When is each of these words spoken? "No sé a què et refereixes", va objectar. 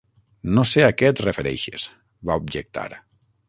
"No 0.57 0.63
sé 0.69 0.83
a 0.85 0.89
què 1.01 1.11
et 1.11 1.21
refereixes", 1.25 1.87
va 2.31 2.41
objectar. 2.45 2.91